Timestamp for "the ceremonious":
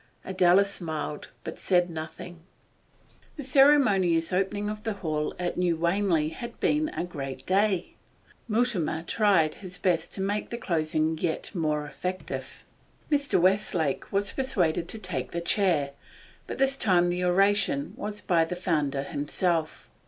3.37-4.33